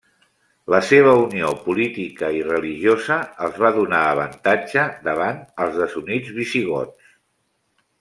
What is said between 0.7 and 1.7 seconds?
La seva unió